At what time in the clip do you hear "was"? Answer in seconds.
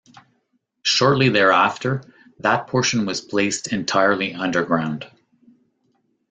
3.05-3.21